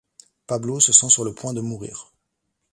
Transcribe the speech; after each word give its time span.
Pablo 0.47 0.79
se 0.81 0.93
sent 0.93 1.09
sur 1.09 1.23
le 1.23 1.31
point 1.35 1.53
de 1.53 1.61
mourir. 1.61 2.11